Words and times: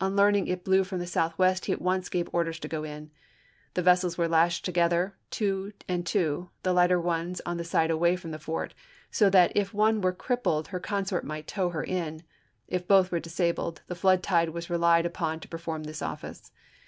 On 0.00 0.14
learning 0.14 0.46
it 0.46 0.62
blew 0.62 0.84
from 0.84 1.00
the 1.00 1.04
southwest 1.08 1.64
he 1.66 1.72
at 1.72 1.82
once 1.82 2.08
gave 2.08 2.28
orders 2.32 2.60
to 2.60 2.68
go 2.68 2.84
in. 2.84 3.10
The 3.74 3.82
vessels 3.82 4.16
were 4.16 4.28
lashed 4.28 4.64
together 4.64 5.16
two 5.32 5.72
and 5.88 6.06
two, 6.06 6.50
the 6.62 6.72
lighter 6.72 7.00
ones 7.00 7.40
on 7.44 7.56
the 7.56 7.64
side 7.64 7.90
away 7.90 8.14
from 8.14 8.30
the 8.30 8.38
fort, 8.38 8.72
so 9.10 9.28
that 9.30 9.50
if 9.56 9.74
one 9.74 10.00
were 10.00 10.12
crippled 10.12 10.68
her 10.68 10.78
consort 10.78 11.24
might 11.24 11.48
tow 11.48 11.70
her 11.70 11.82
in; 11.82 12.22
if 12.68 12.86
both 12.86 13.10
were 13.10 13.18
disabled, 13.18 13.82
the 13.88 13.96
flood 13.96 14.22
tide 14.22 14.50
was 14.50 14.70
relied 14.70 15.06
upon 15.06 15.40
to 15.40 15.48
perform 15.48 15.82
this 15.82 16.02
office. 16.02 16.52